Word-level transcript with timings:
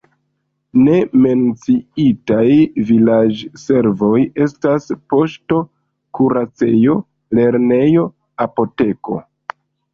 Ne 0.85 0.93
menciitaj 1.25 2.45
vilaĝservoj 2.87 4.17
estas 4.47 4.89
poŝto, 5.15 5.61
kuracejo, 6.21 6.99
lernejo, 7.43 8.11
apoteko. 8.49 9.23